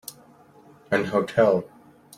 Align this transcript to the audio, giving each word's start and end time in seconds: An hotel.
An 0.89 1.03
hotel. 1.05 1.69